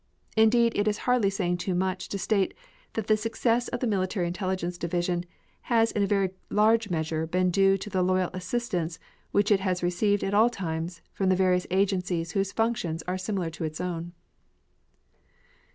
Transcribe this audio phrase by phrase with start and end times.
[0.35, 2.55] Indeed, it is hardly saying too much to state
[2.93, 5.25] that the success of the Military Intelligence Division
[5.69, 8.97] has in a very large measure been due to the loyal assistance
[9.31, 13.51] which it has received at all times from the various agencies whose functions are similar
[13.51, 14.13] to its own.